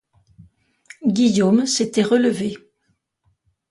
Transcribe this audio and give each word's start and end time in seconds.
Guillaume 1.05 1.67
s'était 1.67 2.01
relevé. 2.01 2.57